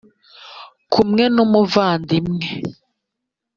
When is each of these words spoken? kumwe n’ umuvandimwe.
kumwe 0.91 1.23
n’ 1.33 1.37
umuvandimwe. 1.45 2.47